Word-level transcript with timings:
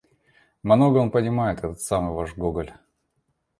Много 0.63 0.97
он 0.97 1.11
понимает— 1.11 1.59
этот 1.59 1.79
самый 1.79 2.11
ваш 2.11 2.35
Гоголь! 2.35 2.73